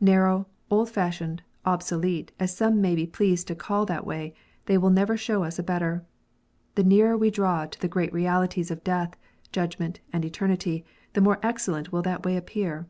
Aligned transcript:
Narrow, 0.00 0.46
old 0.70 0.90
fashioned, 0.90 1.42
obsolete, 1.66 2.30
as 2.38 2.56
some 2.56 2.80
may 2.80 2.94
be 2.94 3.04
pleased 3.04 3.48
to 3.48 3.56
call 3.56 3.84
that 3.86 4.06
way, 4.06 4.32
they 4.66 4.78
will 4.78 4.90
never 4.90 5.16
show 5.16 5.42
us 5.42 5.58
a 5.58 5.62
better. 5.64 6.04
The 6.76 6.84
nearer 6.84 7.18
we 7.18 7.32
draw 7.32 7.66
to 7.66 7.80
the 7.80 7.88
great 7.88 8.12
realities 8.12 8.70
of 8.70 8.84
death, 8.84 9.16
judgment, 9.50 9.98
and 10.12 10.24
eternity, 10.24 10.84
the 11.14 11.20
more 11.20 11.40
excellent 11.42 11.90
will 11.90 12.02
that 12.02 12.24
way 12.24 12.36
appear. 12.36 12.86